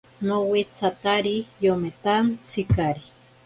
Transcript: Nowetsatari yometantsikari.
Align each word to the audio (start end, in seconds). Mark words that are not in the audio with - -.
Nowetsatari 0.27 1.37
yometantsikari. 1.63 3.03